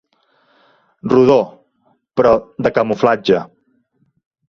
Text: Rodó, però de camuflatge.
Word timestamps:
Rodó, 1.13 1.37
però 2.17 2.35
de 2.65 2.75
camuflatge. 2.81 3.47